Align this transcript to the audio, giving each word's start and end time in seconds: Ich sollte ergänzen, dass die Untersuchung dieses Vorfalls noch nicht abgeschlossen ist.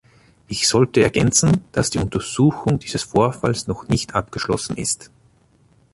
Ich 0.47 0.67
sollte 0.67 1.03
ergänzen, 1.03 1.63
dass 1.73 1.91
die 1.91 1.99
Untersuchung 1.99 2.79
dieses 2.79 3.03
Vorfalls 3.03 3.67
noch 3.67 3.87
nicht 3.87 4.15
abgeschlossen 4.15 4.75
ist. 4.77 5.11